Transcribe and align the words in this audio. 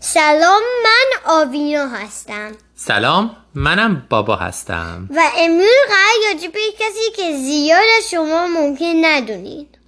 سلام 0.00 0.62
من 0.84 1.32
آوینا 1.32 1.88
هستم. 1.88 2.52
سلام 2.74 3.36
منم 3.54 4.06
بابا 4.10 4.36
هستم. 4.36 5.08
و 5.10 5.20
امروز 5.38 5.68
قرار 5.88 6.34
راجع 6.34 6.48
به 6.48 6.60
کسی 6.78 7.10
که 7.16 7.36
زیاد 7.36 7.84
شما 8.10 8.46
ممکن 8.46 8.92
ندونید. 9.00 9.78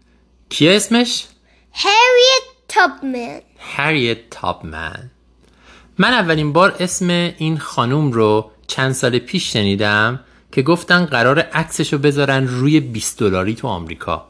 کی 0.48 0.68
اسمش؟ 0.68 1.26
هریت 1.72 2.42
تاپمن. 2.68 3.40
هریت 3.58 4.30
تاپمن. 4.30 5.10
من 5.98 6.12
اولین 6.12 6.52
بار 6.52 6.76
اسم 6.80 7.10
این 7.38 7.58
خانوم 7.58 8.12
رو 8.12 8.50
چند 8.66 8.92
سال 8.92 9.18
پیش 9.18 9.52
شنیدم 9.52 10.20
که 10.52 10.62
گفتن 10.62 11.04
قرار 11.06 11.38
عکسشو 11.38 11.98
بذارن 11.98 12.48
روی 12.48 12.80
20 12.80 13.18
دلاری 13.18 13.54
تو 13.54 13.68
آمریکا. 13.68 14.29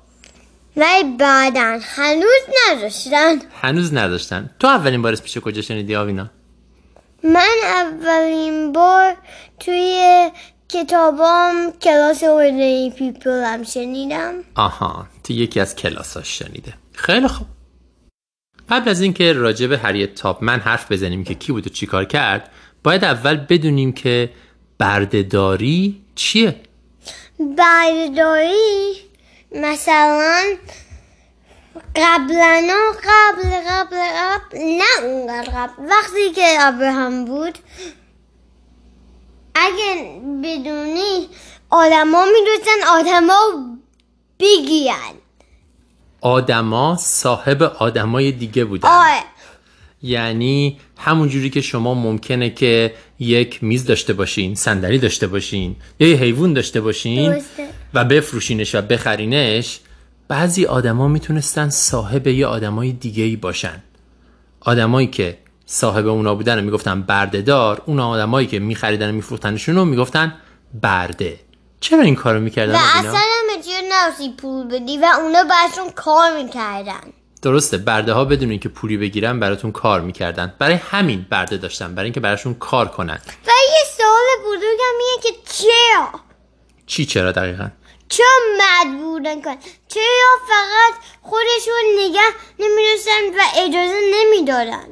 ولی 0.77 1.17
بعدا 1.19 1.79
هنوز 1.83 2.43
نداشتن. 2.69 3.39
هنوز 3.63 3.95
نداشتن. 3.95 4.51
تو 4.59 4.67
اولین 4.67 5.03
بار 5.03 5.13
اسمشو 5.13 5.41
کجا 5.41 5.63
شنیدی 5.63 5.97
آوینا؟ 5.97 6.31
من 7.25 7.57
اولین 7.65 8.73
بار 8.73 9.17
توی 9.61 10.31
کتابام 10.69 11.73
کلاس 11.83 12.23
ordinary 12.25 12.93
people 12.99 13.31
هم 13.31 13.63
شنیدم. 13.63 14.35
آها 14.55 15.07
تو 15.25 15.33
یکی 15.33 15.61
از 15.61 15.77
کلاساش 15.77 16.39
شنیده. 16.39 16.75
خیلی 16.93 17.29
خوب. 17.29 17.47
قبل 18.69 18.89
از 18.89 19.01
اینکه 19.01 19.33
راجع 19.33 19.67
به 19.67 19.79
هریت 19.79 20.15
تابمن 20.15 20.61
حرف 20.61 20.93
بزنیم 20.93 21.25
که 21.25 21.35
کی 21.35 21.53
بود 21.53 21.67
و 21.67 21.71
چیکار 21.71 22.05
کرد 22.05 22.51
باید 22.85 23.05
اول 23.05 23.37
بدونیم 23.37 23.93
که 23.93 24.31
بردهداری 24.79 26.03
چیه؟ 26.15 26.57
برده‌داری 27.57 29.10
مثلا 29.53 30.57
قبلا 31.97 32.63
قبل 33.05 33.49
قبل 33.69 33.97
قبل 33.97 34.59
نه 34.59 35.05
اونقدر 35.05 35.51
قبل. 35.51 35.73
وقتی 35.91 36.31
که 36.35 36.57
ابراهام 36.61 37.25
بود 37.25 37.59
اگه 39.55 40.21
بدونی 40.45 41.29
آدما 41.71 42.25
می‌دونستن 42.25 42.89
آدما 42.89 43.39
بگیرن 44.41 45.15
آدما 46.21 46.97
صاحب 47.01 47.63
آدمای 47.63 48.33
دیگه 48.33 48.65
بودن. 48.65 48.89
آره 48.89 49.23
یعنی 50.03 50.81
همون 50.99 51.29
جوری 51.29 51.51
که 51.51 51.61
شما 51.61 51.95
ممکنه 51.95 52.51
که 52.51 52.95
یک 53.19 53.65
میز 53.65 53.85
داشته 53.85 54.13
باشین 54.13 54.55
صندلی 54.55 54.99
داشته 54.99 55.27
باشین 55.27 55.77
یا 56.01 56.09
یه 56.09 56.17
حیوان 56.17 56.53
داشته 56.53 56.81
باشین 56.81 57.33
درسته. 57.33 57.69
و 57.95 58.05
بفروشینش 58.05 58.75
و 58.75 58.83
بخرینش 58.83 59.81
بعضی 60.29 60.67
آدما 60.67 61.09
می‌تونستن 61.09 61.69
صاحب 61.69 62.27
یه 62.27 62.47
آدمای 62.47 62.93
دیگه 62.93 63.25
ای 63.25 63.37
باشن. 63.37 63.83
آدمایی 64.61 65.07
که 65.07 65.39
صاحب 65.67 66.07
اونا 66.07 66.35
بودن 66.35 66.59
رو 66.59 66.65
می‌گفتن 66.65 67.03
بردهدار 67.03 67.83
اون 67.87 68.01
آدمایی 68.01 68.47
که 68.47 68.59
میخریدن 68.59 69.11
و 69.11 69.13
میفروختنشون 69.13 69.75
رو 69.75 69.85
می‌گفتن 69.85 70.35
برده. 70.83 71.41
چرا 71.81 72.01
این 72.01 72.15
کارو 72.15 72.41
می‌کردن 72.41 72.75
و؟ 72.75 72.77
اصلا 72.77 73.13
هم 73.13 74.37
پول 74.37 74.69
بدی 74.69 74.99
و 74.99 75.07
اونا 75.21 75.45
براشون 75.45 75.91
کار 75.91 76.43
می‌کردن. 76.43 77.01
درسته 77.43 77.79
برده 77.79 78.13
ها 78.13 78.25
بدون 78.25 78.51
اینکه 78.51 78.69
پولی 78.69 78.97
بگیرن 78.97 79.41
براتون 79.41 79.73
کار 79.73 80.01
می‌کردن. 80.01 80.55
برای 80.59 80.75
همین 80.75 81.27
برده 81.31 81.57
داشتن 81.57 81.95
برای 81.95 82.07
اینکه 82.07 82.21
براشون 82.21 82.55
کار 82.55 82.89
کنن. 82.89 83.19
و 83.47 83.51
یه 83.51 83.85
سوال 83.97 84.45
بزرگم 84.47 84.97
اینه 85.01 85.23
که 85.23 85.29
چرا؟ 85.53 86.21
چی 86.91 87.07
چرا 87.07 87.33
دقیقا؟ 87.33 87.69
چرا 88.09 88.27
مجبورن 88.61 89.43
کن 89.43 89.57
چرا 89.89 90.33
فقط 90.49 90.95
خودشون 91.23 91.85
نگه 91.99 92.21
نمی‌دونستن 92.59 93.39
و 93.39 93.43
اجازه 93.57 94.01
نمی‌دادن؟ 94.15 94.87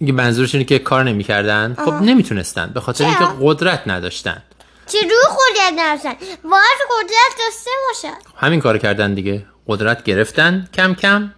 میگه 0.00 0.12
منظورش 0.12 0.54
اینه 0.54 0.64
که 0.64 0.78
کار 0.78 1.04
نمی‌کردن؟ 1.04 1.76
خب 1.84 1.92
نمی‌تونستن 1.92 2.66
به 2.74 2.80
خاطر؟ 2.80 3.04
اینکه 3.04 3.24
قدرت 3.40 3.82
نداشتن. 3.86 4.42
چرا 4.86 5.02
خودت 5.28 5.78
نداشتن؟ 5.78 6.14
باید 6.44 6.80
قدرت 6.90 7.38
داشته 7.38 7.70
باشن. 7.88 8.18
همین 8.36 8.60
کار 8.60 8.78
کردن 8.78 9.14
دیگه. 9.14 9.46
قدرت 9.66 10.04
گرفتن 10.04 10.68
کم 10.74 10.94
کم 10.94 11.32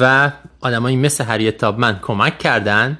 و 0.00 0.30
آدمایی 0.60 0.96
مثل 0.96 1.24
هریت 1.24 1.58
تابمن 1.58 1.98
کمک 2.02 2.38
کردن. 2.38 2.98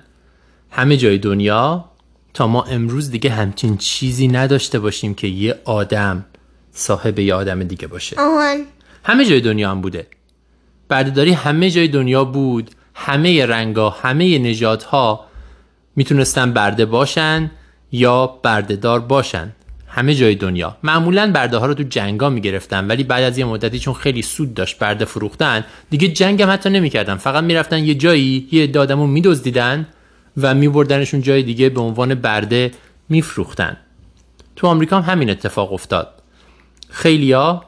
همه 0.70 0.96
جای 0.96 1.18
دنیا 1.18 1.90
تا 2.34 2.46
ما 2.46 2.62
امروز 2.62 3.10
دیگه 3.10 3.30
همچین 3.30 3.76
چیزی 3.76 4.28
نداشته 4.28 4.78
باشیم 4.78 5.14
که 5.14 5.26
یه 5.26 5.60
آدم 5.64 6.24
صاحب 6.72 7.18
یه 7.18 7.34
آدم 7.34 7.62
دیگه 7.62 7.86
باشه. 7.86 8.16
آهان 8.20 8.64
همه 9.04 9.24
جای 9.24 9.40
دنیا 9.40 9.70
هم 9.70 9.80
بوده. 9.80 10.06
بردهداری 10.88 11.32
همه 11.32 11.70
جای 11.70 11.88
دنیا 11.88 12.24
بود 12.24 12.70
همه 12.94 13.46
رنگا 13.46 13.90
همه 13.90 14.38
نژادها 14.38 15.26
می‌تونستن 15.96 16.52
برده 16.52 16.84
باشن 16.84 17.50
یا 17.92 18.26
بردهدار 18.26 19.00
باشن. 19.00 19.52
همه 19.86 20.14
جای 20.14 20.34
دنیا. 20.34 20.76
معمولا 20.82 21.32
برده 21.32 21.56
ها 21.56 21.66
رو 21.66 21.74
تو 21.74 21.82
جنگا 21.82 22.30
می‌گرفتن 22.30 22.86
ولی 22.86 23.04
بعد 23.04 23.24
از 23.24 23.38
یه 23.38 23.44
مدتی 23.44 23.78
چون 23.78 23.94
خیلی 23.94 24.22
سود 24.22 24.54
داشت 24.54 24.78
برده 24.78 25.04
فروختن 25.04 25.64
دیگه 25.90 26.08
جنگ 26.08 26.42
هم 26.42 26.50
حتی 26.50 26.70
نمی‌کردن. 26.70 27.16
فقط 27.16 27.44
می‌رفتن 27.44 27.84
یه 27.84 27.94
جایی 27.94 28.48
یه 28.52 28.62
عده 28.62 28.78
آدمو 28.80 29.06
میدزدیدن 29.06 29.86
و 30.36 30.54
میبردنشون 30.54 31.22
جای 31.22 31.42
دیگه 31.42 31.68
به 31.68 31.80
عنوان 31.80 32.14
برده 32.14 32.70
میفروختن. 33.08 33.76
تو 34.56 34.66
آمریکا 34.66 35.00
هم 35.00 35.12
همین 35.12 35.30
اتفاق 35.30 35.72
افتاد. 35.72 36.22
خیلیا 36.88 37.64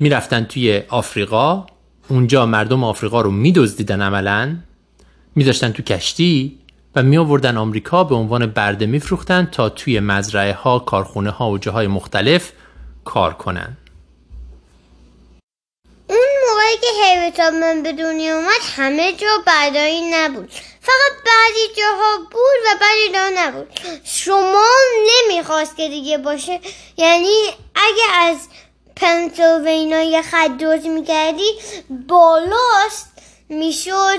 می‌رفتن 0.00 0.44
توی 0.44 0.82
آفریقا 0.88 1.66
اونجا 2.08 2.46
مردم 2.46 2.84
آفریقا 2.84 3.20
رو 3.20 3.30
میدزدیدن 3.30 4.02
عملا 4.02 4.56
میذاشتن 5.34 5.72
تو 5.72 5.82
کشتی 5.82 6.58
و 6.96 7.02
می 7.02 7.18
آوردن 7.18 7.56
آمریکا 7.56 8.04
به 8.04 8.14
عنوان 8.14 8.46
برده 8.46 8.86
میفروختن 8.86 9.48
تا 9.52 9.68
توی 9.68 10.00
مزرعه 10.00 10.52
ها 10.52 10.78
کارخونه 10.78 11.30
ها 11.30 11.50
و 11.50 11.58
جاهای 11.58 11.86
مختلف 11.86 12.52
کار 13.04 13.34
کنن. 13.34 13.76
موقعی 16.70 16.80
که 16.80 17.04
هیوتا 17.04 17.50
من 17.50 17.82
به 17.82 17.92
دنیا 17.92 18.36
اومد 18.36 18.60
همه 18.76 19.12
جا 19.12 19.26
برداری 19.46 20.00
نبود. 20.10 20.50
فقط 20.80 21.12
بعضی 21.26 21.80
جاها 21.80 22.16
بود 22.30 22.60
و 22.66 22.78
بعضی 22.80 23.12
جاها 23.14 23.48
نبود. 23.48 23.68
شما 24.04 24.66
نمی‌خواست 25.06 25.76
که 25.76 25.88
دیگه 25.88 26.18
باشه. 26.18 26.60
یعنی 26.96 27.34
اگه 27.74 28.16
از 28.18 28.36
پنسیلوانیا 28.96 30.02
یه 30.02 30.22
خط 30.22 30.56
درست 30.58 30.86
می‌کردی 30.86 31.50
بالاست 32.08 33.12
می‌شد 33.48 34.18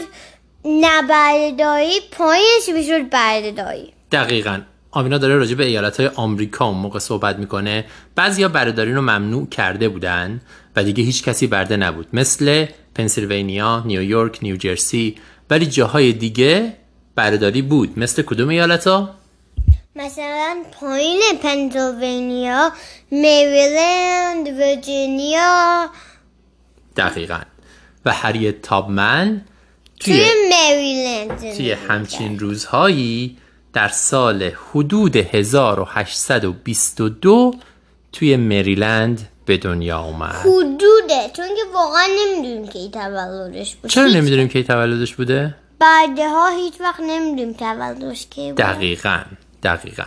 نبرداری 0.66 2.00
پایینش 2.12 2.69
می‌شد 2.73 3.09
برداری 3.09 3.94
دقیقا. 4.12 4.62
آمینا 4.91 5.18
داره 5.18 5.35
راجع 5.35 5.56
به 5.56 5.66
ایالت 5.66 6.00
های 6.00 6.09
آمریکا 6.16 6.66
اون 6.66 6.78
موقع 6.78 7.00
صحبت 7.00 7.35
می‌کنه. 7.35 7.85
بعضیا 8.16 8.47
بردهداری 8.50 8.94
رو 8.94 9.01
ممنوع 9.01 9.50
کرده 9.50 9.89
بودن. 9.89 10.41
و 10.75 10.83
دیگه 10.83 11.03
هیچ 11.03 11.23
کسی 11.23 11.47
برده 11.47 11.77
نبود. 11.77 12.07
مثل 12.13 12.65
پنسیلوانیا، 12.95 13.83
نیویورک، 13.85 14.39
نیوجرسی 14.41 15.15
ولی 15.49 15.65
جاهای 15.65 16.13
دیگه 16.13 16.73
بردهداری 17.15 17.61
بود. 17.61 17.99
مثل 17.99 18.21
کدوم 18.21 18.49
ایالت 18.49 18.87
ها؟ 18.87 19.15
مثلا 19.95 20.63
پایین 20.79 21.21
پنسیلوانیا 21.43 22.71
میریلند 23.11 24.47
ویرجینیا 24.47 25.89
دقیقا. 26.97 27.39
و 28.05 28.11
هریت 28.11 28.61
تابمن 28.61 29.41
توی 29.99 30.13
توی, 30.13 30.25
میریلند 30.49 31.57
توی 31.57 31.71
همچین 31.71 32.39
روزهایی 32.39 33.38
در 33.73 33.88
سال 33.88 34.43
حدود 34.43 35.15
1822 35.15 37.53
توی 38.11 38.35
مریلند 38.35 39.31
به 39.46 39.57
دنیا 39.57 40.00
اومد 40.00 40.35
حدوده 40.35 41.29
چون 41.34 41.47
که 41.47 41.62
واقعا 41.74 42.07
نمی‌دونیم 42.19 42.69
این 42.74 42.91
تولدش 42.91 43.75
بود. 43.75 43.91
چرا 43.91 44.07
نمی‌دونیم 44.07 44.47
کی 44.47 44.63
تولدش 44.63 45.16
بوده؟ 45.16 45.56
بعده 45.79 46.29
ها 46.29 46.50
هیچ 46.50 46.74
وقت 46.81 47.00
نمی‌دونیم 47.00 47.54
تولدش 47.54 48.27
کی 48.30 48.51
بود. 48.51 48.57
دقیقا 48.57 49.21
دقیقا. 49.63 50.04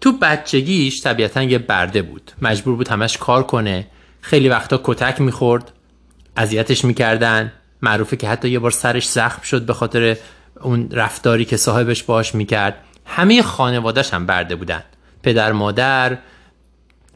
تو 0.00 0.12
بچگیش 0.12 1.02
طبیعتا 1.02 1.42
یه 1.42 1.58
برده 1.58 2.02
بود. 2.02 2.32
مجبور 2.42 2.76
بود 2.76 2.88
همش 2.88 3.18
کار 3.18 3.42
کنه. 3.42 3.86
خیلی 4.20 4.48
وقتا 4.48 4.80
کتک 4.84 5.20
می‌خورد 5.20 5.72
اذیتش 6.36 6.84
می‌کردن. 6.84 7.52
معروفه 7.82 8.16
که 8.16 8.28
حتی 8.28 8.48
یه 8.48 8.58
بار 8.58 8.70
سرش 8.70 9.08
زخم 9.08 9.42
شد 9.42 9.66
به 9.66 9.74
خاطر 9.74 10.16
اون 10.60 10.90
رفتاری 10.90 11.44
که 11.44 11.56
صاحبش 11.56 12.02
باش 12.02 12.34
می‌کرد. 12.34 12.74
همه 13.06 13.42
خانوادش 13.42 14.14
هم 14.14 14.26
برده 14.26 14.56
بودن. 14.56 14.82
پدر 15.22 15.52
مادر 15.52 16.18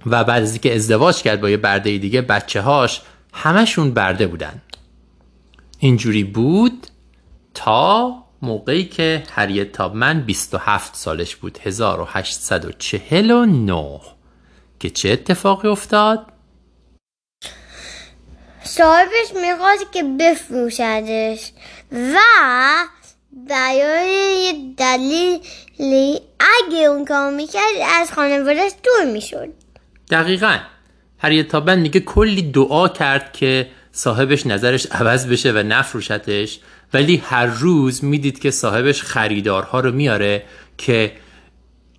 و 0.06 0.24
بعد 0.24 0.42
از 0.42 0.52
اینکه 0.52 0.74
ازدواج 0.74 1.22
کرد 1.22 1.40
با 1.40 1.50
یه 1.50 1.56
برده 1.56 1.98
دیگه 1.98 2.22
بچه 2.22 2.60
هاش 2.60 3.02
همشون 3.32 3.94
برده 3.94 4.26
بودن 4.26 4.62
اینجوری 5.78 6.24
بود 6.24 6.86
تا 7.54 8.14
موقعی 8.42 8.84
که 8.84 9.22
هریت 9.32 9.72
تابمن 9.72 10.20
27 10.20 10.94
سالش 10.94 11.36
بود 11.36 11.58
1849 11.62 14.00
که 14.80 14.90
چه 14.90 15.10
اتفاقی 15.10 15.68
افتاد؟ 15.68 16.26
صاحبش 18.62 19.32
می‌خواست 19.42 19.92
که 19.92 20.02
بفروشدش 20.02 21.52
و 21.92 22.18
برای 23.48 24.44
یه 24.44 24.52
دلیلی 24.76 26.20
اگه 26.40 26.78
اون 26.78 27.04
کار 27.04 27.34
می‌کرد 27.34 27.62
از 28.00 28.12
خانوادهش 28.12 28.72
دور 28.82 29.04
می‌شد 29.12 29.65
دقیقا. 30.10 30.58
هریت 31.18 31.48
تابمن 31.48 31.78
میگه 31.78 32.00
کلی 32.00 32.42
دعا 32.42 32.88
کرد 32.88 33.32
که 33.32 33.68
صاحبش 33.92 34.46
نظرش 34.46 34.86
عوض 34.86 35.26
بشه 35.26 35.52
و 35.52 35.56
نفروشتش. 35.58 36.58
ولی 36.94 37.16
هر 37.16 37.46
روز 37.46 38.04
می‌دید 38.04 38.38
که 38.38 38.50
صاحبش 38.50 39.02
خریدارها 39.02 39.80
رو 39.80 39.92
میاره 39.92 40.42
که 40.78 41.12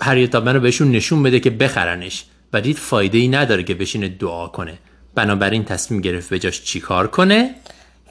هریت 0.01 0.31
تابمن 0.31 0.53
رو 0.53 0.59
بهشون 0.59 0.91
نشون 0.91 1.23
بده 1.23 1.39
که 1.39 1.49
بخرنش. 1.49 2.25
و 2.53 2.61
دید 2.61 2.77
فایده 2.77 3.17
ای 3.17 3.27
نداره 3.27 3.63
که 3.63 3.75
بشینه 3.75 4.07
دعا 4.07 4.47
کنه. 4.47 4.79
بنابراین 5.15 5.65
تصمیم 5.65 6.01
گرفت 6.01 6.29
به 6.29 6.39
جاش 6.39 6.63
چیکار 6.63 7.07
کنه؟ 7.07 7.55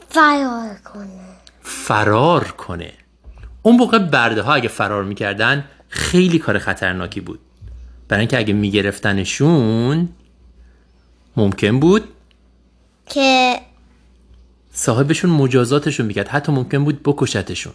فرار 0.09 0.77
کنه. 0.85 1.21
فرار 1.63 2.45
کنه. 2.45 2.93
اون 3.63 3.77
موقع 3.77 3.99
برده 3.99 4.43
ها 4.43 4.55
اگه 4.55 4.69
فرار 4.69 5.05
می‌کردن 5.05 5.65
خیلی 5.89 6.39
کار 6.39 6.59
خطرناکی 6.59 7.21
بود. 7.21 7.41
برای 8.09 8.21
اینکه 8.21 8.39
اگه 8.39 8.53
میگرفتنشون 8.55 10.09
ممکن 11.37 11.81
بود 11.81 12.05
که 13.07 13.57
صاحبشون 14.73 15.31
مجازاتشون 15.31 16.07
می‌کرد. 16.07 16.29
حتی 16.29 16.53
ممکن 16.53 16.85
بود 16.85 17.03
بکشتشون. 17.03 17.73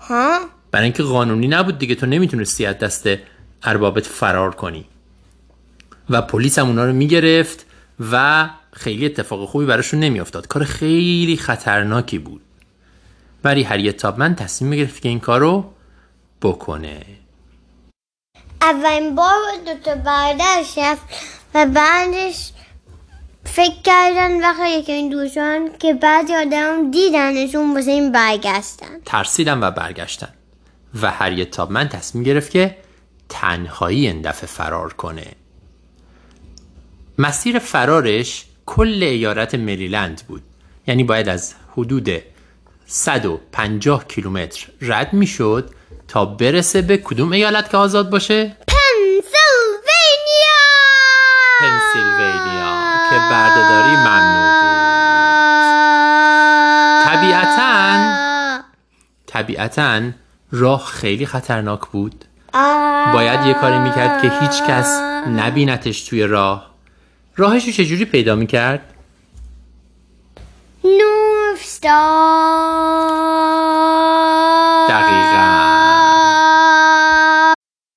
ها؟ 0.00 0.40
برای 0.70 0.84
اینکه 0.84 1.02
قانونی 1.02 1.48
نبود 1.48 1.78
دیگه. 1.78 1.94
تو 1.94 2.06
نمی‌تونستی 2.06 2.66
از 2.66 2.78
دست 2.78 3.08
اربابت 3.62 4.06
فرار 4.06 4.54
کنی. 4.54 4.84
و 6.10 6.22
پلیس 6.22 6.58
هم 6.58 6.66
اونا 6.66 6.84
رو 6.84 6.92
می‌گرفت 6.92 7.66
و 8.12 8.48
خیلی 8.72 9.06
اتفاق 9.06 9.48
خوبی 9.48 9.66
براشون 9.66 10.00
نمیافتاد. 10.00 10.46
کار 10.46 10.64
خیلی 10.64 11.36
خطرناکی 11.36 12.18
بود. 12.18 12.40
ولی 13.44 13.62
هریت 13.62 13.96
تابمن 13.96 14.34
تصمیم 14.34 14.70
گرفت 14.70 15.02
که 15.02 15.08
این 15.08 15.20
کار 15.20 15.40
رو 15.40 15.72
بکنه. 16.42 17.02
اولین 18.62 19.14
بار 19.14 19.34
دوتا 19.66 19.94
برادرش 19.94 20.78
رفت 20.78 21.02
و 21.54 21.66
بعدش 21.66 22.52
فکر 23.44 23.82
کردن 23.84 24.40
وقتی 24.40 24.82
که 24.82 24.92
این 24.92 25.08
دوشان 25.08 25.70
که 25.78 25.94
بعضی 25.94 26.34
آدم 26.34 26.90
دیدنشون 26.90 27.74
واسه 27.74 27.90
این 27.90 28.12
برگشتن. 28.12 29.00
ترسیدن 29.04 29.62
و 29.62 29.70
برگشتن. 29.70 30.28
و 31.02 31.10
هریت 31.10 31.50
تابمن 31.50 31.88
تصمیم 31.88 32.24
گرفت 32.24 32.50
که 32.50 32.76
تنهایی 33.28 34.06
این 34.06 34.22
دفعه 34.22 34.46
فرار 34.46 34.92
کنه. 34.92 35.26
مسیر 37.18 37.58
فرارش 37.58 38.44
کل 38.66 39.02
ایالت 39.02 39.54
مریلند 39.54 40.22
بود. 40.28 40.42
یعنی 40.86 41.04
باید 41.04 41.28
از 41.28 41.54
حدود 41.72 42.08
150 42.86 44.04
کیلومتر 44.06 44.66
رد 44.80 45.12
می‌شد 45.12 45.70
تا 46.08 46.24
برسه 46.24 46.82
به 46.82 46.96
کدوم 46.96 47.32
ایالت 47.32 47.70
که 47.70 47.76
آزاد 47.76 48.10
باشه؟ 48.10 48.56
پنسیلوانیا! 48.68 49.36
پنسیلوانیا 51.60 52.76
که 53.10 53.16
بردهداری 53.16 53.96
ممنوع 53.96 54.60
بود. 54.60 54.76
طبیعتاً 57.04 58.16
طبیعتا 59.26 60.00
راه 60.52 60.84
خیلی 60.84 61.26
خطرناک 61.26 61.80
بود. 61.80 62.24
باید 63.12 63.46
یه 63.46 63.54
کاری 63.54 63.78
می‌کرد 63.78 64.22
که 64.22 64.32
هیچ 64.40 64.62
کس 64.62 65.00
نبینتش 65.36 66.02
توی 66.02 66.22
راه. 66.22 66.70
راهش 67.36 67.66
رو 67.66 67.72
چجوری 67.72 68.04
پیدا 68.04 68.34
می‌کرد؟ 68.34 68.80
نورف 70.84 71.80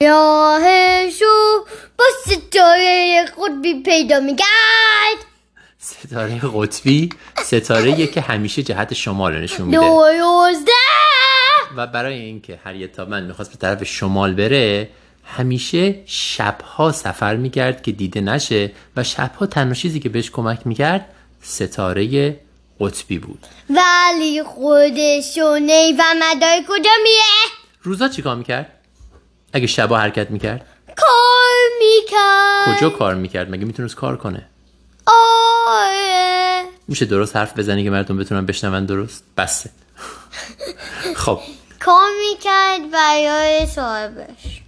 راهشو 0.04 1.66
با 1.98 2.06
ستاره 2.26 3.26
قطبی 3.38 3.84
پیدا 3.84 4.20
می‌کرد. 4.20 5.26
ستاره 5.78 6.42
قطبی؟ 6.56 7.10
ستاره 7.46 8.08
که 8.08 8.22
همیشه 8.22 8.64
جهت 8.64 8.94
شمال 8.94 9.34
رو 9.34 9.40
نشون 9.40 9.66
میده. 9.66 9.78
دو 9.78 10.04
یازده 10.18 10.72
و 11.76 11.88
برای 11.88 12.20
اینکه 12.20 12.60
هریت 12.64 12.92
تابمن 12.92 13.24
می‌خواست 13.24 13.52
به 13.52 13.58
طرف 13.58 13.84
شمال 13.84 14.34
بره 14.34 14.90
همیشه 15.24 15.96
شبها 16.06 16.92
سفر 16.92 17.36
می‌کرد 17.36 17.84
که 17.84 17.92
دیده 17.92 18.22
نشه 18.22 18.72
و 18.96 19.04
شبها 19.04 19.46
تنها 19.46 19.74
چیزی 19.74 20.00
که 20.00 20.10
بهش 20.10 20.32
کمک 20.32 20.60
می‌کرد 20.66 21.06
ستاره 21.42 22.36
قطبی 22.80 23.18
بود. 23.18 23.48
ولی 23.70 24.44
خودشو 24.44 25.58
نیفهمد 25.58 26.44
کجا 26.68 26.92
میره؟ 27.04 27.50
روزا 27.82 28.08
چیکار 28.08 28.36
می‌کرد؟ 28.36 28.79
اگه 29.54 29.68
شبها 29.68 29.98
حرکت 29.98 30.32
می‌کرد 30.32 30.66
کار 30.98 31.56
می‌کرد 31.80 32.78
کجا 32.78 32.90
کار 32.90 33.16
می‌کرد؟ 33.16 33.52
مگه 33.52 33.66
می‌تونست 33.66 33.96
کار 33.96 34.18
کنه؟ 34.18 34.48
آره 35.06 36.64
میشه 36.88 37.06
درست 37.06 37.36
حرف 37.36 37.60
بزنی 37.60 37.84
که 37.84 37.90
مردم 37.90 38.18
بتونن 38.18 38.46
بشنون 38.46 38.86
درست؟ 38.86 39.24
بسه 39.38 39.70
خب 41.24 41.40
کار 41.80 42.10
می‌کرد 42.30 42.92
برای 42.92 43.66
صاحبش 43.66 44.62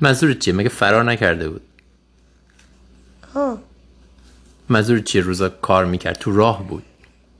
منظورت 0.00 0.38
چیه؟ 0.38 0.54
مگه 0.54 0.68
فرار 0.68 1.04
نکرده 1.04 1.48
بود؟ 1.48 1.62
اوه. 3.34 3.58
منظورت 4.68 5.04
چیه 5.04 5.22
روزا 5.22 5.48
کار 5.48 5.84
می‌کرد؟ 5.84 6.18
تو 6.18 6.36
راه 6.36 6.68
بود 6.68 6.82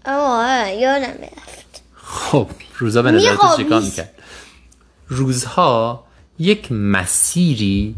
آره 0.04 0.76
یادم 0.76 1.12
رفت 1.22 1.82
خب 1.94 2.48
روزا 2.78 3.02
به 3.02 3.10
نظر 3.10 3.26
تو 3.26 3.32
می‌خوابی؟ 3.32 3.62
چیکار 3.62 3.80
می‌کرد 3.80 4.14
روزها 5.08 6.04
یک 6.38 6.73
مسیری 6.73 7.94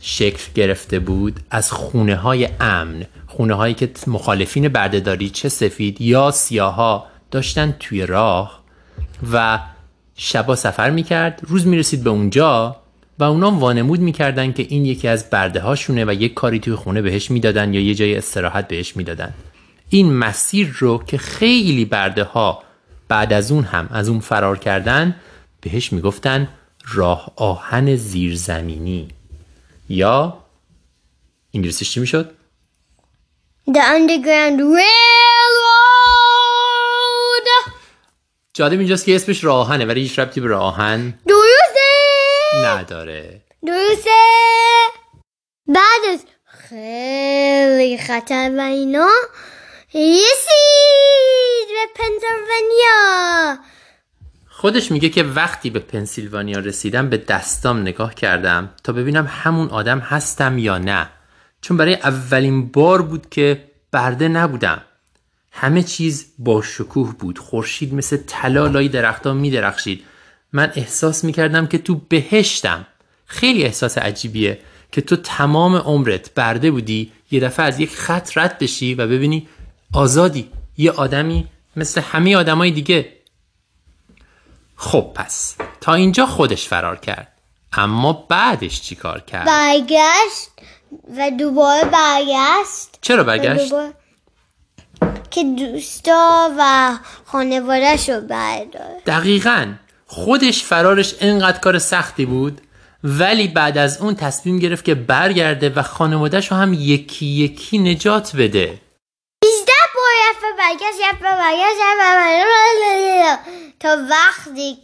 شکل 0.00 0.42
گرفته 0.54 0.98
بود 0.98 1.40
از 1.50 1.72
خونه 1.72 2.16
های 2.16 2.48
امن. 2.60 3.06
خونه 3.26 3.54
هایی 3.54 3.74
که 3.74 3.90
مخالفین 4.06 4.68
بردهداری 4.68 5.30
چه 5.30 5.48
سفید 5.48 6.00
یا 6.00 6.30
سیاها 6.30 7.06
داشتن 7.30 7.74
توی 7.80 8.06
راه 8.06 8.62
و 9.32 9.58
شبا 10.16 10.56
سفر 10.56 10.90
می‌کرد. 10.90 11.40
روز 11.42 11.66
می‌رسید 11.66 12.04
به 12.04 12.10
اونجا 12.10 12.76
و 13.18 13.24
اونا 13.24 13.50
وانمود 13.50 14.00
می‌کردن 14.00 14.52
که 14.52 14.66
این 14.68 14.86
یکی 14.86 15.08
از 15.08 15.30
برده 15.30 15.60
هاشونه 15.60 16.04
و 16.04 16.12
یک 16.12 16.34
کاری 16.34 16.58
توی 16.58 16.74
خونه 16.74 17.02
بهش 17.02 17.30
می‌دادن 17.30 17.74
یا 17.74 17.80
یه 17.80 17.94
جای 17.94 18.16
استراحت 18.16 18.68
بهش 18.68 18.96
می‌دادن. 18.96 19.34
این 19.90 20.12
مسیر 20.12 20.76
رو 20.78 21.02
که 21.06 21.18
خیلی 21.18 21.84
برده 21.84 22.24
ها 22.24 22.62
بعد 23.08 23.32
از 23.32 23.52
اون 23.52 23.64
هم 23.64 23.88
از 23.90 24.08
اون 24.08 24.20
فرار 24.20 24.58
کردن 24.58 25.16
بهش 25.60 25.92
می‌گفتن 25.92 26.48
راه 26.94 27.32
آهن 27.36 27.96
زیرزمینی. 27.96 29.08
یا 29.88 30.44
انگلیسیش 31.54 31.90
چی 31.90 32.00
می‌شد؟ 32.00 32.34
The 33.68 33.80
Underground 33.96 34.60
Railroad. 34.60 34.88
جالب 38.54 38.78
اینجاست 38.78 39.04
که 39.04 39.16
اسمش 39.16 39.44
راه 39.44 39.56
آهنه 39.56 39.84
ولی 39.84 40.00
هیچ 40.00 40.18
ربطی 40.18 40.40
به 40.40 40.48
راه 40.48 40.62
آهن 40.62 41.18
درسته 41.26 41.88
نداره. 42.64 43.42
درسته 43.66 44.10
بعد 45.66 46.00
از 46.12 46.24
خیلی 46.44 47.98
خطر 47.98 48.54
و 48.58 48.60
اینا 48.60 49.08
رسید 49.94 51.47
خودش 54.60 54.92
میگه 54.92 55.08
که 55.08 55.22
وقتی 55.22 55.70
به 55.70 55.78
پنسیلوانیا 55.78 56.58
رسیدم 56.58 57.08
به 57.08 57.16
دستام 57.16 57.80
نگاه 57.80 58.14
کردم 58.14 58.70
تا 58.84 58.92
ببینم 58.92 59.26
همون 59.30 59.68
آدم 59.68 59.98
هستم 59.98 60.58
یا 60.58 60.78
نه. 60.78 61.08
چون 61.60 61.76
برای 61.76 61.94
اولین 61.94 62.68
بار 62.68 63.02
بود 63.02 63.28
که 63.30 63.64
برده 63.92 64.28
نبودم. 64.28 64.82
همه 65.52 65.82
چیز 65.82 66.26
با 66.38 66.62
شکوه 66.62 67.14
بود. 67.18 67.38
خورشید 67.38 67.94
مثل 67.94 68.16
طلا 68.16 68.66
لای 68.66 68.88
درختان 68.88 69.36
میدرخشید. 69.36 70.04
من 70.52 70.72
احساس 70.74 71.24
می‌کردم 71.24 71.66
که 71.66 71.78
تو 71.78 71.94
بهشتم. 72.08 72.86
خیلی 73.26 73.64
احساس 73.64 73.98
عجیبیه 73.98 74.58
که 74.92 75.00
تو 75.00 75.16
تمام 75.16 75.76
عمرت 75.76 76.34
برده 76.34 76.70
بودی 76.70 77.12
یه 77.30 77.40
دفعه 77.40 77.66
از 77.66 77.80
یک 77.80 77.90
خط 77.90 78.38
رد 78.38 78.58
بشی 78.58 78.94
و 78.94 79.06
ببینی 79.06 79.48
آزادی. 79.92 80.48
یه 80.78 80.90
آدمی 80.90 81.46
مثل 81.76 82.00
همه 82.00 82.36
آدمای 82.36 82.70
دیگه 82.70 83.17
خب 84.80 85.10
پس 85.14 85.56
تا 85.80 85.94
اینجا 85.94 86.26
خودش 86.26 86.68
فرار 86.68 86.96
کرد. 86.96 87.32
اما 87.72 88.12
بعدش 88.12 88.80
چی 88.80 88.94
کار 88.94 89.20
کرد؟ 89.20 89.46
برگشت 89.46 90.48
و 91.16 91.30
دوباره 91.30 91.84
برگشت. 91.84 92.88
چرا 93.00 93.24
برگشت؟ 93.24 93.70
دوباره 93.70 93.92
که 95.30 95.44
دوستا 95.44 96.50
و 96.58 96.92
خانوادهش 97.24 98.08
رو 98.08 98.20
بردار 98.20 99.00
دقیقا. 99.06 99.74
خودش 100.06 100.64
فرارش 100.64 101.14
انقدر 101.20 101.58
کار 101.58 101.78
سختی 101.78 102.26
بود 102.26 102.60
ولی 103.04 103.48
بعد 103.48 103.78
از 103.78 104.00
اون 104.00 104.14
تصمیم 104.14 104.58
گرفت 104.58 104.84
که 104.84 104.94
برگرده 104.94 105.70
و 105.70 105.82
خانوادهش 105.82 106.50
رو 106.50 106.56
هم 106.56 106.72
یکی 106.74 107.26
یکی 107.26 107.78
نجات 107.78 108.36
بده. 108.36 108.80
18 109.44 109.72
بار 109.94 110.12
رفت 110.30 110.42
و 110.42 110.56
برگشت 110.58 111.00
رفت 111.08 111.22
و 111.22 111.36
برگشت 111.36 111.80
رفت 111.82 112.00
و 112.00 112.14
برگشت. 112.14 113.67
تا 113.80 113.96
وقتی 114.10 114.78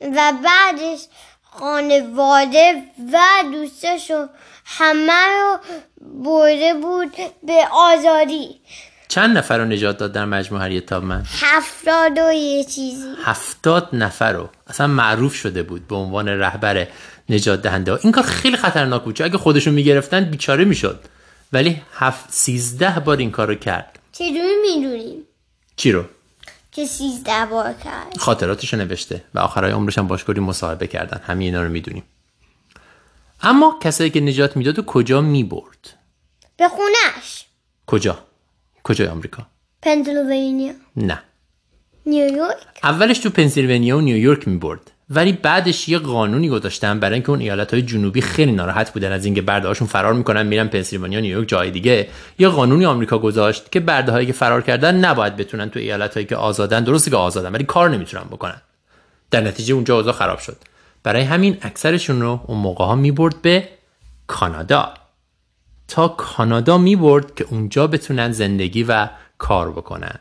و 0.00 0.32
بعدش 0.44 1.00
خانواده 1.42 2.82
و 3.12 3.20
دوستاشو 3.52 4.26
همه 4.64 5.12
رو 5.12 5.58
برده 6.24 6.74
بود 6.74 7.16
به 7.42 7.66
آزادی. 7.72 8.60
چند 9.08 9.38
نفر 9.38 9.58
رو 9.58 9.64
نجات 9.64 9.98
داد 9.98 10.12
در 10.12 10.24
مجموع 10.24 10.62
هریت 10.62 10.86
تابمن 10.86 11.24
هفتاد 11.40 12.18
و 12.18 12.32
یه 12.32 12.64
چیزی. 12.64 13.14
هفتاد 13.24 13.88
نفر 13.92 14.32
رو. 14.32 14.48
اصلا 14.66 14.86
معروف 14.86 15.34
شده 15.34 15.62
بود 15.62 15.88
به 15.88 15.94
عنوان 15.96 16.28
رهبر 16.28 16.86
نجات 17.28 17.62
دهنده. 17.62 17.92
ها. 17.92 17.98
این 18.02 18.12
کار 18.12 18.24
خیلی 18.24 18.56
خطرناک 18.56 19.02
بود. 19.02 19.14
چون 19.14 19.26
اگه 19.26 19.38
خودشون 19.38 19.74
می‌گرفتن 19.74 20.24
بیچاره 20.24 20.64
می‌شد. 20.64 21.04
ولی 21.52 21.82
هفت 21.94 22.32
سیزده 22.32 23.00
بار 23.00 23.16
این 23.16 23.30
کار 23.30 23.48
رو 23.48 23.54
کرد. 23.54 23.98
چجوری 24.12 24.56
می‌دونیم؟ 24.62 25.22
چی 25.76 25.92
رو؟ 25.92 26.04
که 26.80 26.86
سیزده 26.86 27.46
بار 27.50 27.72
کرد. 27.72 28.18
خاطراتش 28.18 28.72
رو 28.74 28.78
نوشته 28.78 29.24
و 29.34 29.38
آخرای 29.38 29.72
عمرش 29.72 29.98
هم 29.98 30.06
باش 30.06 30.24
کلی 30.24 30.40
مصاحبه 30.40 30.86
کردن. 30.86 31.20
همه 31.24 31.44
اینا 31.44 31.62
رو 31.62 31.68
می‌دونیم. 31.68 32.02
اما 33.42 33.78
کسایی 33.82 34.10
که 34.10 34.20
نجات 34.20 34.56
می‌داد 34.56 34.78
و 34.78 34.82
کجا 34.82 35.20
می‌برد؟ 35.20 35.98
به 36.56 36.68
خونش 36.68 37.46
کجا؟ 37.86 38.18
کجای 38.84 39.08
آمریکا؟ 39.08 39.46
پنسیلوانیا. 39.82 40.72
نه. 40.96 41.22
نیویورک. 42.06 42.56
اولش 42.82 43.18
تو 43.18 43.30
پنسیلوانیا 43.30 43.98
و 43.98 44.00
نیویورک 44.00 44.48
می‌برد. 44.48 44.90
ولی 45.10 45.32
بعدش 45.32 45.88
یه 45.88 45.98
قانونی 45.98 46.48
گذاشتن 46.48 47.00
برای 47.00 47.14
اینکه 47.14 47.30
اون 47.30 47.40
ایالت 47.40 47.74
های 47.74 47.82
جنوبی 47.82 48.20
خیلی 48.20 48.52
ناراحت 48.52 48.92
بودن 48.92 49.12
از 49.12 49.24
اینکه 49.24 49.42
برده 49.42 49.68
هاشون 49.68 49.88
فرار 49.88 50.14
می‌کنن 50.14 50.46
میرن 50.46 50.68
پنسیلوانیا 50.68 51.20
نیویورک 51.20 51.48
جای 51.48 51.70
دیگه. 51.70 52.08
یه 52.38 52.48
قانونی 52.48 52.86
آمریکا 52.86 53.18
گذاشت 53.18 53.72
که 53.72 53.80
برده 53.80 54.12
هایی 54.12 54.26
که 54.26 54.32
فرار 54.32 54.62
کردن 54.62 55.04
نباید 55.04 55.36
بتونن 55.36 55.70
تو 55.70 55.78
ایالت 55.78 56.14
هایی 56.14 56.26
که 56.26 56.36
آزادن 56.36 56.84
درسته 56.84 57.10
که 57.10 57.16
آزادن 57.16 57.52
ولی 57.52 57.64
کار 57.64 57.90
نمی‌تونن 57.90 58.24
بکنن. 58.24 58.62
در 59.30 59.40
نتیجه 59.40 59.74
اونجا 59.74 59.96
اوضاع 59.96 60.12
خراب 60.12 60.38
شد. 60.38 60.56
برای 61.02 61.22
همین 61.22 61.56
اکثرشون 61.62 62.20
رو 62.20 62.40
اون 62.46 62.58
موقع 62.58 62.84
ها 62.84 62.94
می‌برد 62.94 63.42
به 63.42 63.68
کانادا. 64.26 64.94
تا 65.88 66.08
کانادا 66.08 66.78
می‌برد 66.78 67.34
که 67.34 67.46
اونجا 67.50 67.86
بتونن 67.86 68.32
زندگی 68.32 68.82
و 68.82 69.08
کار 69.38 69.72
بکنن. 69.72 70.18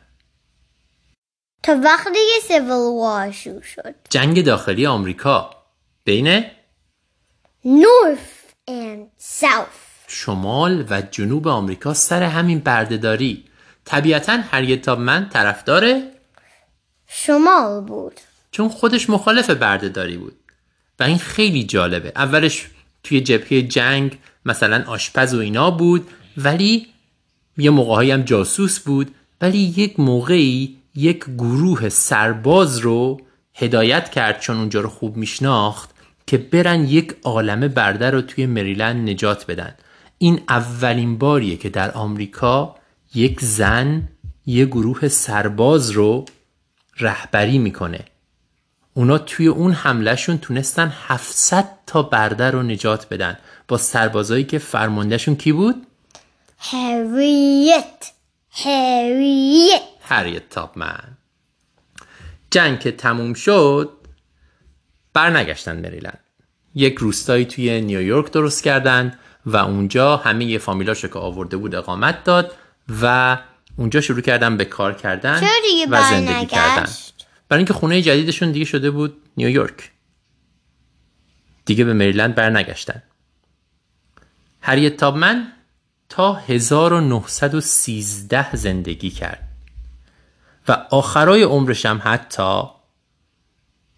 تا 1.63 1.79
وقتی 1.83 2.09
که 2.13 2.47
سیویل 2.47 2.71
وار 2.71 3.31
شروع 3.31 3.61
شد. 3.61 3.95
جنگ 4.09 4.45
داخلی 4.45 4.85
آمریکا. 4.85 5.49
بین 6.05 6.41
North 7.65 8.69
and 8.69 9.23
South 9.41 9.89
شمال 10.07 10.85
و 10.89 11.01
جنوب 11.01 11.47
آمریکا 11.47 11.93
سر 11.93 12.23
همین 12.23 12.59
بردهداری. 12.59 13.45
طبیعتا 13.85 14.37
هریت 14.51 14.81
تابمن 14.81 15.29
طرفدار 15.29 16.01
شمال 17.07 17.81
بود. 17.81 18.19
چون 18.51 18.69
خودش 18.69 19.09
مخالف 19.09 19.49
بردهداری 19.49 20.17
بود. 20.17 20.35
و 20.99 21.03
این 21.03 21.17
خیلی 21.17 21.63
جالبه. 21.63 22.11
اولش 22.15 22.67
توی 23.03 23.21
جبهه 23.21 23.61
جنگ 23.61 24.19
مثلا 24.45 24.83
آشپز 24.87 25.33
و 25.33 25.39
اینا 25.39 25.71
بود 25.71 26.07
ولی 26.37 26.87
یه 27.57 27.69
موقعهایی 27.69 28.11
هم 28.11 28.21
جاسوس 28.21 28.79
بود 28.79 29.15
ولی 29.41 29.57
یک 29.57 29.99
موقعی 29.99 30.78
یک 30.95 31.25
گروه 31.37 31.89
سرباز 31.89 32.77
رو 32.77 33.21
هدایت 33.53 34.09
کرد 34.09 34.39
چون 34.39 34.57
اونجا 34.57 34.81
رو 34.81 34.89
خوب 34.89 35.17
میشناخت 35.17 35.89
که 36.27 36.37
برن 36.37 36.87
یک 36.87 37.15
عالمه 37.23 37.67
برده 37.67 38.09
رو 38.09 38.21
توی 38.21 38.45
مریلند 38.45 39.09
نجات 39.09 39.45
بدن. 39.45 39.75
این 40.17 40.41
اولین 40.49 41.17
باریه 41.17 41.57
که 41.57 41.69
در 41.69 41.91
آمریکا 41.91 42.75
یک 43.15 43.41
زن 43.41 44.09
یه 44.45 44.65
گروه 44.65 45.07
سرباز 45.07 45.89
رو 45.89 46.25
رهبری 46.99 47.57
می‌کنه. 47.57 47.99
اونا 48.93 49.17
توی 49.17 49.47
اون 49.47 49.71
حملهشون 49.71 50.37
تونستن 50.37 50.93
700 51.07 51.69
تا 51.87 52.03
برده 52.03 52.51
رو 52.51 52.63
نجات 52.63 53.09
بدن. 53.09 53.37
با 53.67 53.77
سربازایی 53.77 54.43
که 54.43 54.57
فرماندهشون 54.57 55.35
کی 55.35 55.51
بود؟ 55.51 55.87
هریت. 56.57 58.11
هریت. 58.51 59.81
هریت 60.09 60.49
تاپمن. 60.49 61.17
جنگ 62.51 62.79
که 62.79 62.91
تموم 62.91 63.33
شد 63.33 63.89
برنگشتن 65.13 65.79
مریلند 65.79 66.19
یک 66.75 66.97
روستایی 66.97 67.45
توی 67.45 67.81
نیویورک 67.81 68.31
درست 68.31 68.63
کردن 68.63 69.19
و 69.45 69.57
اونجا 69.57 70.17
همه 70.17 70.45
یه 70.45 70.57
فامیلاشو 70.57 71.07
که 71.07 71.19
آورده 71.19 71.57
بود 71.57 71.75
اقامت 71.75 72.23
داد 72.23 72.55
و 73.01 73.37
اونجا 73.75 74.01
شروع 74.01 74.21
کردن 74.21 74.57
به 74.57 74.65
کار 74.65 74.93
کردن 74.93 75.43
و 75.89 76.03
زندگی 76.03 76.27
برنگشت؟ 76.45 76.47
کردن 76.47 76.91
برای 77.49 77.59
اینکه 77.59 77.73
خونه 77.73 78.01
جدیدشون 78.01 78.51
دیگه 78.51 78.65
شده 78.65 78.91
بود 78.91 79.21
نیویورک. 79.37 79.91
دیگه 81.65 81.83
به 81.83 81.93
مریلند 81.93 82.35
برنگشتن. 82.35 83.03
هریت 84.61 84.97
تابمن 84.97 85.51
تا 86.09 86.33
1913 86.33 88.55
زندگی 88.55 89.09
کرد. 89.09 89.48
و 90.69 90.85
آخرای 90.89 91.43
عمرش 91.43 91.85
هم 91.85 92.01
حتی 92.03 92.63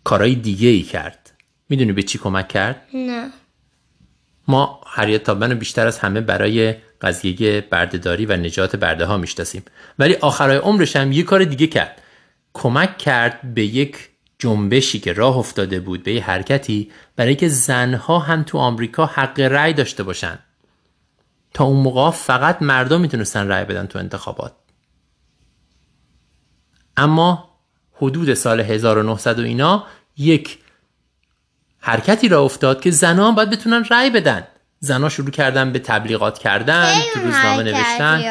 کارهای 0.04 0.36
دیگه 0.36 0.70
ای 0.70 0.82
کرد. 0.82 1.32
می‌دونی 1.70 1.92
به 1.92 2.04
چی 2.04 2.18
کمک 2.18 2.48
کرد؟ 2.48 2.82
نه. 2.94 3.30
ما 4.48 4.82
هریت 4.88 5.24
تابمن 5.24 5.52
رو 5.52 5.58
بیشتر 5.58 5.88
از 5.88 6.00
همه 6.00 6.22
برای 6.22 6.76
قضیه 7.02 7.62
بردهداری 7.62 8.26
و 8.26 8.38
نجات 8.38 8.76
برده 8.76 9.06
ها 9.06 9.18
می‌شناسیم. 9.18 9.64
ولی 10.00 10.16
آخرای 10.16 10.58
عمرش 10.58 10.96
هم 10.96 11.12
یه 11.12 11.24
کار 11.24 11.44
دیگه 11.44 11.68
کرد. 11.68 12.02
کمک 12.54 12.98
کرد 12.98 13.54
به 13.54 13.66
یک 13.66 14.10
جنبشی 14.40 15.00
که 15.00 15.14
راه 15.14 15.38
افتاده 15.38 15.80
بود 15.80 16.04
به 16.04 16.14
یه 16.14 16.24
حرکتی 16.24 16.92
برای 17.16 17.36
که 17.36 17.48
زنها 17.48 18.20
هم 18.20 18.44
تو 18.44 18.58
آمریکا 18.58 19.06
حق 19.06 19.40
رأی 19.40 19.74
داشته 19.74 20.04
باشن. 20.04 20.40
تا 21.54 21.64
اون 21.64 21.78
موقع 21.78 22.12
فقط 22.12 22.62
مردم 22.62 23.02
می‌تونستن 23.02 23.48
رأی 23.48 23.66
بدن 23.66 23.86
تو 23.86 24.00
انتخابات. 24.00 24.54
اما 27.02 27.50
حدود 27.94 28.34
سال 28.34 28.60
1900 28.60 29.40
و 29.40 29.44
اینا 29.44 29.84
یک 30.18 30.60
حرکتی 31.80 32.28
را 32.28 32.42
افتاد 32.42 32.82
که 32.82 32.92
زنها 32.92 33.28
هم 33.28 33.36
باید 33.36 33.50
بتونن 33.50 33.86
رأی 33.90 34.10
بدن. 34.10 34.48
زنها 34.80 35.10
شروع 35.10 35.30
کردن 35.30 35.72
به 35.72 35.80
تبلیغات 35.80 36.40
کردن 36.40 37.02
تو 37.14 37.20
روزنامه 37.20 37.64
نوشتن. 37.64 38.24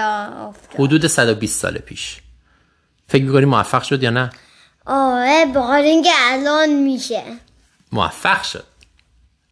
حدود 0.75 1.07
120 1.07 1.61
سال 1.61 1.79
پیش. 1.79 2.21
فکر 3.09 3.25
می‌کنی 3.25 3.45
موفق 3.45 3.83
شد 3.83 4.03
یا 4.03 4.11
نه؟ 4.11 4.31
آره 4.87 5.47
بخاطر 5.55 5.83
اینکه 5.83 6.11
الان 6.23 6.69
میشه. 6.69 7.23
موفق 7.93 8.43
شد. 8.43 8.65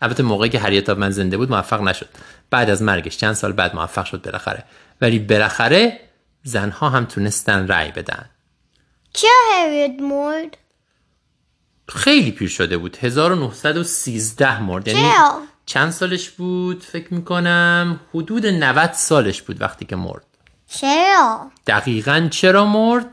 البته 0.03 0.23
موقعی 0.23 0.51
که 0.51 0.59
هریت 0.59 0.91
من 0.91 1.11
زنده 1.11 1.37
بود 1.37 1.51
موفق 1.51 1.83
نشد. 1.83 2.09
بعد 2.51 2.71
از 2.71 2.83
مرگش 2.83 3.17
چند 3.17 3.33
سال 3.33 3.53
بعد 3.53 3.75
موفق 3.75 4.05
شد 4.05 4.23
بالاخره. 4.23 4.65
ولی 5.01 5.19
بالاخره 5.19 6.01
زنها 6.43 6.89
هم 6.89 7.05
تونستن 7.05 7.69
رأی 7.69 7.91
بدن. 7.91 8.31
چه 9.13 9.29
هریت 9.53 10.01
مرد؟ 10.01 10.57
خیلی 11.89 12.31
پیر 12.31 12.49
شده 12.49 12.79
بود. 12.79 12.97
1913 13.01 14.63
مرد. 14.63 14.89
یعنی؟ 14.89 15.11
چند 15.67 15.91
سالش 15.91 16.31
بود؟ 16.31 16.83
فکر 16.83 17.15
می‌کنم 17.15 18.01
حدود 18.15 18.47
90 18.47 18.93
سالش 18.93 19.43
بود 19.43 19.61
وقتی 19.61 19.85
که 19.85 19.97
مرد. 19.97 20.25
چرا؟ 20.69 21.51
دقیقا 21.67 22.29
چرا 22.31 22.65
مرد؟ 22.65 23.07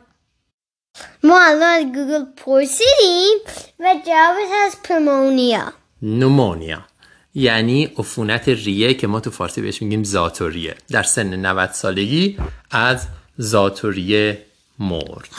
ما 1.24 1.40
الان 1.42 1.64
از 1.64 1.84
گوگل 1.84 2.26
پرسیدیم 2.38 3.38
و 3.80 3.96
جوابش 4.06 4.50
از 4.66 4.76
پرمونیا 4.84 5.74
نومونیا 6.02 6.86
یعنی 7.34 7.86
عفونت 7.86 8.50
ریه 8.50 8.94
که 8.94 9.08
ما 9.08 9.20
تو 9.20 9.32
فارسی 9.32 9.62
بهش 9.62 9.82
میگیم 9.82 10.04
زاتوریه. 10.04 10.76
در 10.90 11.04
سن 11.04 11.36
90 11.36 11.72
سالگی 11.72 12.38
از 12.72 13.08
زاتوریه 13.38 14.46
مرد. 14.80 15.30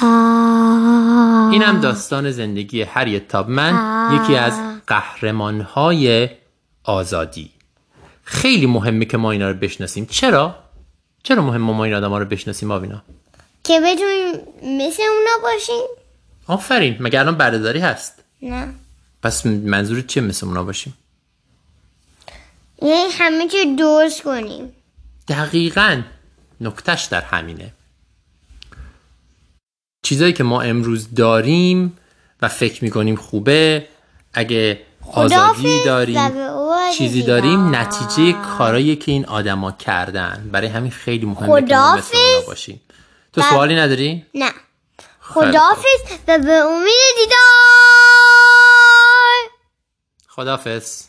این 1.52 1.62
هم 1.62 1.80
داستان 1.80 2.30
زندگی 2.30 2.82
هریت 2.82 3.28
تابمن 3.28 3.74
یکی 4.14 4.36
از 4.36 4.60
قهرمانهای 4.86 6.28
آزادی. 6.84 7.50
خیلی 8.24 8.66
مهمه 8.66 9.04
که 9.04 9.16
ما 9.16 9.30
اینا 9.30 9.50
رو 9.50 9.56
بشناسیم. 9.56 10.06
چرا؟ 10.06 10.54
چرا 11.22 11.42
مهمه 11.42 11.72
ما 11.72 11.84
این 11.84 11.94
آدم 11.94 12.14
رو 12.14 12.24
بشناسیم 12.24 12.70
آوینا؟ 12.70 13.02
که 13.64 13.80
بتونیم 13.80 14.32
مثل 14.62 15.02
اونا 15.02 15.42
باشیم؟ 15.42 15.86
آفرین. 16.46 16.96
مگه 17.00 17.20
الان 17.20 17.34
بردهداری 17.34 17.80
هست؟ 17.80 18.24
نه. 18.42 18.74
پس 19.22 19.46
منظور 19.46 20.00
چیه 20.00 20.22
مثل 20.22 20.46
اونا 20.46 20.64
باشیم؟ 20.64 20.94
یعنی 22.82 23.10
همه 23.12 23.48
چی 23.48 23.76
درست 23.76 24.22
کنیم. 24.22 24.72
دقیقا. 25.28 26.02
نکتش 26.60 27.04
در 27.04 27.20
همینه. 27.20 27.72
چیزایی 30.06 30.32
که 30.32 30.44
ما 30.44 30.60
امروز 30.62 31.14
داریم 31.14 31.98
و 32.42 32.48
فکر 32.48 32.84
می‌کنیم 32.84 33.16
خوبه 33.16 33.88
اگه 34.34 34.80
آزادی 35.12 35.84
داریم 35.84 36.32
چیزی. 36.98 37.22
داریم 37.22 37.74
نتیجه 37.74 38.32
کارایی 38.58 38.96
که 38.96 39.12
این 39.12 39.26
آدما 39.26 39.72
کردن. 39.72 40.48
برای 40.52 40.66
همین 40.68 40.90
خیلی 40.90 41.26
مهمه 41.26 41.62
که 41.68 41.76
ما 41.76 42.00
باشیم. 42.46 42.80
تو 43.32 43.40
و- 43.40 43.44
سوالی 43.44 43.74
نداری؟ 43.76 44.26
نه. 44.34 44.50
خداحافظ 45.20 46.00
و 46.28 46.38
به 46.38 46.52
امید 46.52 47.14
دیدار. 47.16 47.36
خدافز 50.28 51.02